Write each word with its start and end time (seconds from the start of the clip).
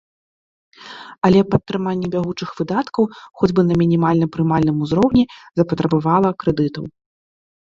Але 1.27 1.39
падтрыманне 1.51 2.07
бягучых 2.15 2.49
выдаткаў 2.61 3.03
хоць 3.41 3.51
бы 3.59 3.67
на 3.69 3.73
мінімальна 3.83 4.25
прымальным 4.37 4.77
узроўні 4.87 5.23
запатрабавала 5.63 6.29
крэдытаў. 6.43 6.85